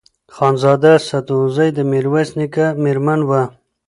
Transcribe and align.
خانزاده 0.35 0.93
سدوزۍ 1.07 1.69
د 1.73 1.79
میرویس 1.91 2.29
نیکه 2.39 2.65
مېرمن 2.83 3.19
وه. 3.29 3.43